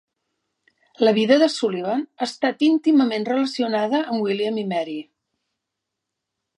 La 1.07 1.11
vida 1.17 1.37
de 1.43 1.49
Sullivan 1.57 2.01
ha 2.21 2.25
estat 2.29 2.65
íntimament 2.71 3.29
relacionada 3.31 4.03
amb 4.15 4.19
William 4.29 4.61
i 4.65 4.69
Mary. 4.75 5.01